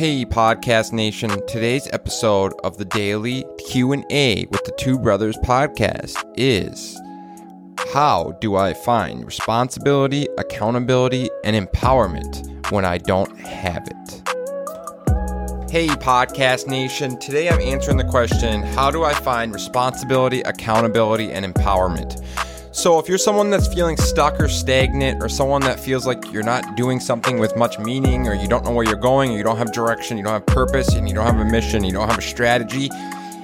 [0.00, 6.98] Hey podcast nation, today's episode of the daily Q&A with the Two Brothers podcast is
[7.92, 14.22] how do I find responsibility, accountability and empowerment when I don't have it?
[15.70, 21.44] Hey podcast nation, today I'm answering the question, how do I find responsibility, accountability and
[21.44, 22.24] empowerment?
[22.72, 26.44] So, if you're someone that's feeling stuck or stagnant, or someone that feels like you're
[26.44, 29.42] not doing something with much meaning, or you don't know where you're going, or you
[29.42, 32.08] don't have direction, you don't have purpose, and you don't have a mission, you don't
[32.08, 32.88] have a strategy,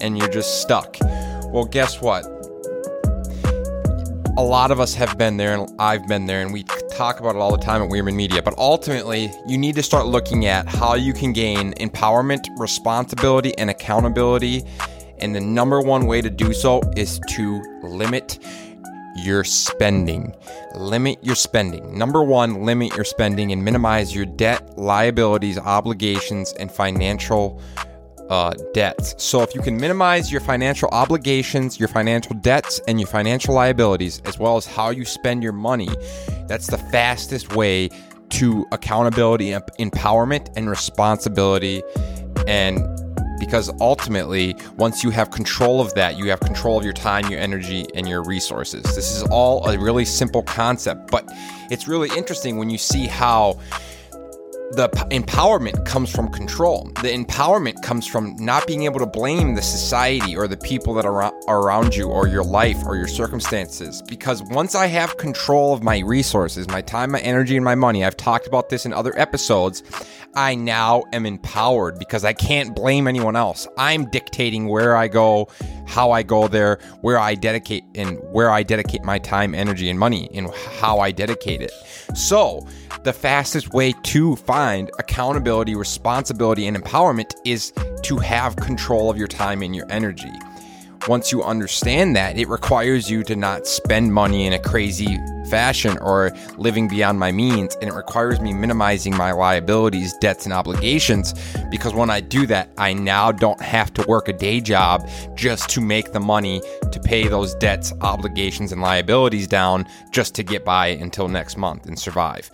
[0.00, 0.96] and you're just stuck,
[1.46, 2.26] well, guess what?
[4.36, 6.62] A lot of us have been there, and I've been there, and we
[6.92, 8.40] talk about it all the time at Wierman Media.
[8.40, 13.68] But ultimately, you need to start looking at how you can gain empowerment, responsibility, and
[13.68, 14.62] accountability.
[15.18, 18.38] And the number one way to do so is to limit
[19.24, 20.34] your spending.
[20.74, 21.96] Limit your spending.
[21.96, 27.60] Number one, limit your spending and minimize your debt, liabilities, obligations, and financial
[28.28, 29.14] uh, debts.
[29.22, 34.20] So, if you can minimize your financial obligations, your financial debts, and your financial liabilities,
[34.24, 35.88] as well as how you spend your money,
[36.46, 37.88] that's the fastest way
[38.30, 41.82] to accountability, empowerment, and responsibility.
[42.46, 42.78] And
[43.48, 47.40] because ultimately, once you have control of that, you have control of your time, your
[47.40, 48.82] energy, and your resources.
[48.82, 51.24] This is all a really simple concept, but
[51.70, 53.58] it's really interesting when you see how
[54.72, 56.90] the empowerment comes from control.
[57.02, 61.06] The empowerment comes from not being able to blame the society or the people that
[61.06, 64.02] are around you or your life or your circumstances.
[64.02, 68.04] Because once I have control of my resources, my time, my energy, and my money,
[68.04, 69.82] I've talked about this in other episodes,
[70.34, 73.66] I now am empowered because I can't blame anyone else.
[73.78, 75.48] I'm dictating where I go,
[75.88, 79.98] how I go there, where I dedicate, and where I dedicate my time, energy, and
[79.98, 80.50] money, and
[80.80, 81.72] how I dedicate it.
[82.14, 82.66] So,
[83.04, 87.72] the fastest way to find accountability, responsibility, and empowerment is
[88.02, 90.32] to have control of your time and your energy.
[91.06, 95.18] Once you understand that, it requires you to not spend money in a crazy
[95.48, 100.52] fashion or living beyond my means, and it requires me minimizing my liabilities, debts, and
[100.52, 101.34] obligations
[101.70, 105.70] because when I do that, I now don't have to work a day job just
[105.70, 106.60] to make the money
[106.92, 111.86] to pay those debts, obligations, and liabilities down just to get by until next month
[111.86, 112.50] and survive.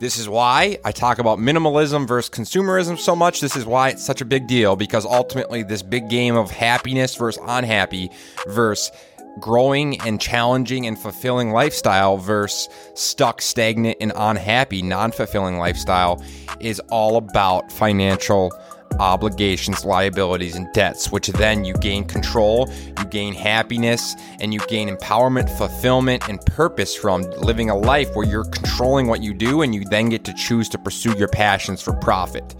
[0.00, 3.40] This is why I talk about minimalism versus consumerism so much.
[3.40, 7.14] This is why it's such a big deal because ultimately, this big game of happiness
[7.14, 8.10] versus unhappy
[8.48, 8.90] versus
[9.38, 16.22] growing and challenging and fulfilling lifestyle versus stuck, stagnant, and unhappy, non fulfilling lifestyle
[16.60, 18.52] is all about financial
[18.98, 24.88] obligations, liabilities, and debts, which then you gain control, you gain happiness, and you gain
[24.88, 29.74] empowerment, fulfillment, and purpose from living a life where you're controlling what you do and
[29.74, 32.54] you then get to choose to pursue your passions for profit.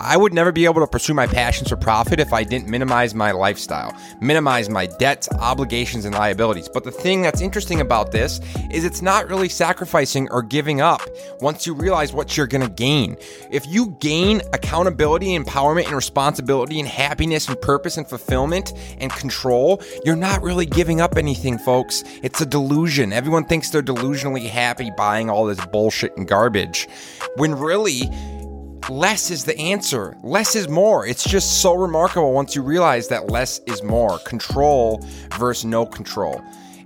[0.00, 3.14] I would never be able to pursue my passions for profit if I didn't minimize
[3.14, 6.68] my lifestyle, minimize my debts, obligations, and liabilities.
[6.68, 11.00] But the thing that's interesting about this is it's not really sacrificing or giving up
[11.40, 13.16] once you realize what you're going to gain.
[13.50, 19.82] If you gain accountability, empowerment, and responsibility, and happiness, and purpose, and fulfillment, and control,
[20.04, 22.04] you're not really giving up anything, folks.
[22.22, 23.12] It's a delusion.
[23.12, 26.86] Everyone thinks they're delusionally happy buying all this bullshit and garbage
[27.36, 28.10] when really,
[28.90, 30.16] less is the answer.
[30.22, 31.06] Less is more.
[31.06, 34.18] It's just so remarkable once you realize that less is more.
[34.20, 35.04] Control
[35.38, 36.42] versus no control.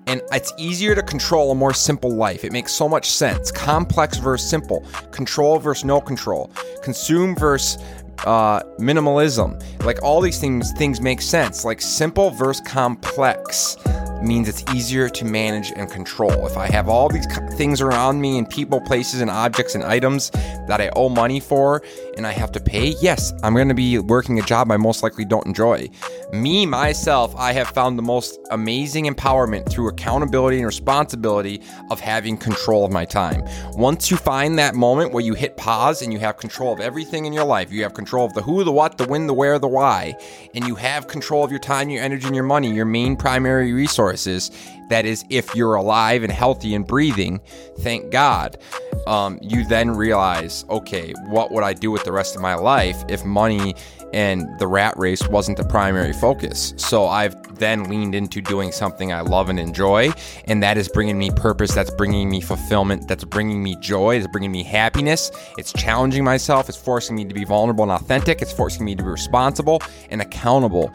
[0.06, 2.44] And it's easier to control a more simple life.
[2.44, 3.52] It makes so much sense.
[3.52, 4.84] Complex versus simple.
[5.12, 6.50] Control versus no control.
[6.82, 7.80] Consume versus
[8.26, 9.62] uh, minimalism.
[9.84, 11.64] Like all these things, things make sense.
[11.64, 13.76] Like simple versus complex
[14.22, 16.46] means it's easier to manage and control.
[16.46, 20.30] If I have all these things around me and people, places, and objects and items
[20.66, 21.82] that I owe money for
[22.16, 25.02] and I have to pay, yes, I'm going to be working a job I most
[25.02, 25.88] likely don't enjoy.
[26.32, 32.36] Me, myself, I have found the most amazing empowerment through accountability and responsibility of having
[32.36, 33.42] control of my time.
[33.72, 37.24] Once you find that moment where you hit pause and you have control of everything
[37.24, 39.58] in your life, you have control of the who, the what, the when, the where,
[39.58, 40.14] the why,
[40.54, 43.72] and you have control of your time, your energy, and your money, your main primary
[43.72, 44.50] resources.
[44.88, 47.40] That is, if you're alive and healthy and breathing,
[47.80, 48.58] thank God.
[49.06, 53.04] Um, you then realize, okay, what would I do with the rest of my life
[53.08, 53.74] if money
[54.12, 56.74] and the rat race wasn't the primary focus?
[56.76, 60.10] So I've then leaned into doing something I love and enjoy,
[60.46, 61.74] and that is bringing me purpose.
[61.74, 63.08] That's bringing me fulfillment.
[63.08, 64.16] That's bringing me joy.
[64.16, 65.30] It's bringing me happiness.
[65.58, 66.68] It's challenging myself.
[66.68, 68.42] It's forcing me to be vulnerable and authentic.
[68.42, 70.92] It's forcing me to be responsible and accountable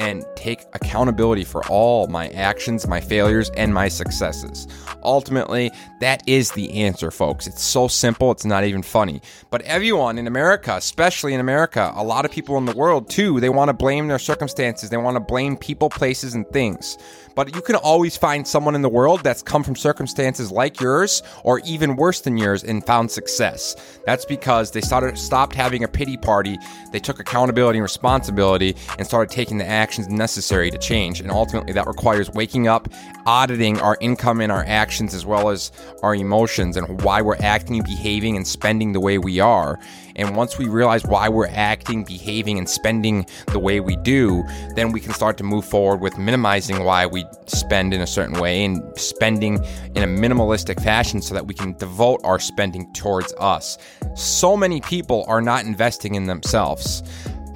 [0.00, 4.66] and take accountability for all my actions, my failures, and my successes.
[5.02, 5.70] Ultimately,
[6.00, 7.46] that is the answer, folks.
[7.46, 9.20] It's so simple, it's not even funny.
[9.50, 13.40] But everyone in America, especially in America, a lot of people in the world too,
[13.40, 16.96] they want to blame their circumstances, they want to blame people, places, and things.
[17.34, 21.22] But you can always find someone in the world that's come from circumstances like yours
[21.44, 24.00] or even worse than yours and found success.
[24.04, 26.58] That's because they started stopped having a pity party,
[26.92, 31.20] they took accountability and responsibility and started taking the actions necessary to change.
[31.20, 32.88] And ultimately that requires waking up,
[33.26, 35.70] auditing our income and our actions as well as
[36.02, 39.78] our emotions and why we're acting, behaving and spending the way we are.
[40.16, 44.44] And once we realize why we're acting, behaving, and spending the way we do,
[44.74, 48.38] then we can start to move forward with minimizing why we spend in a certain
[48.40, 49.64] way and spending
[49.94, 53.78] in a minimalistic fashion so that we can devote our spending towards us.
[54.14, 57.02] So many people are not investing in themselves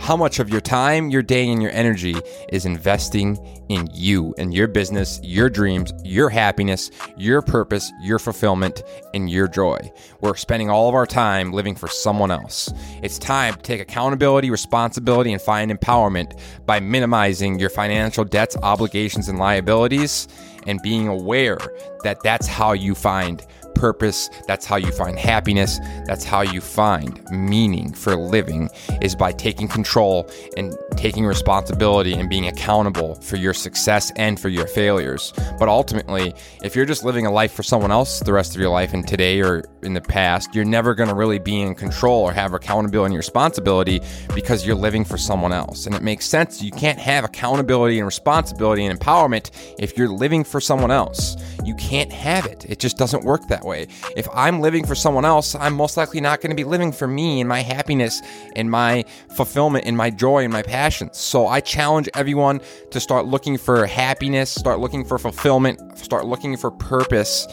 [0.05, 2.15] how much of your time, your day, and your energy
[2.51, 3.39] is investing
[3.71, 8.83] in you and your business, your dreams, your happiness, your purpose, your fulfillment,
[9.15, 9.79] and your joy.
[10.21, 12.71] We're spending all of our time living for someone else.
[13.03, 19.31] It's time to take accountability, responsibility, and find empowerment by minimizing your financial debts, obligations,
[19.31, 20.29] and liabilities,
[20.67, 21.59] and being aware
[22.03, 23.47] that that's how you find
[23.85, 24.31] purpose.
[24.47, 25.79] That's how you find happiness.
[26.07, 28.71] That's how you find meaning for living
[29.03, 30.27] is by taking control
[30.57, 35.33] and taking responsibility and being accountable for your success and for your failures.
[35.59, 38.71] But ultimately, if you're just living a life for someone else the rest of your
[38.71, 42.23] life and today or in the past, you're never going to really be in control
[42.23, 44.01] or have accountability and responsibility
[44.35, 45.87] because you're living for someone else.
[45.87, 46.63] And it makes sense.
[46.63, 51.37] You can't have accountability and responsibility and empowerment if you're living for someone else.
[51.65, 52.65] You can't have it.
[52.69, 53.89] It just doesn't work that way.
[54.17, 57.07] If I'm living for someone else, I'm most likely not going to be living for
[57.07, 58.21] me and my happiness
[58.57, 59.05] and my
[59.35, 61.17] fulfillment and my joy and my passions.
[61.17, 62.61] So I challenge everyone
[62.91, 67.47] to start looking for happiness, start looking for fulfillment, start looking for purpose,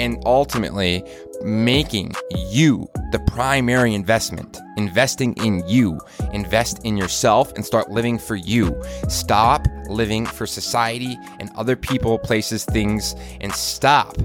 [0.00, 1.04] and ultimately
[1.44, 2.14] making
[2.50, 4.58] you the primary investment.
[4.76, 6.00] Investing in you.
[6.32, 8.74] Invest in yourself and start living for you.
[9.08, 14.16] Stop living for society and other people, places, things, and stop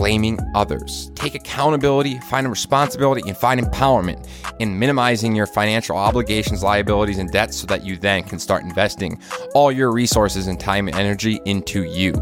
[0.00, 1.10] blaming others.
[1.14, 4.26] Take accountability, find responsibility, and find empowerment
[4.58, 9.20] in minimizing your financial obligations, liabilities, and debts so that you then can start investing
[9.54, 12.12] all your resources and time and energy into you,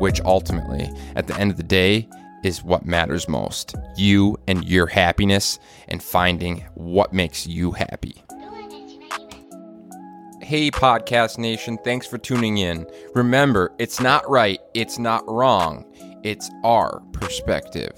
[0.00, 2.08] which ultimately, at the end of the day,
[2.42, 3.76] is what matters most.
[3.96, 8.16] You and your happiness and finding what makes you happy.
[10.42, 12.86] Hey, Podcast Nation, thanks for tuning in.
[13.14, 15.84] Remember, it's not right, it's not wrong
[16.24, 17.92] it's our perspective.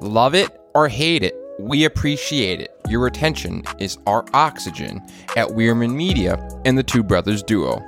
[0.00, 2.74] Love it or hate it, we appreciate it.
[2.88, 5.02] Your attention is our oxygen
[5.36, 7.82] at Wierman Media and the Two Brothers Duo.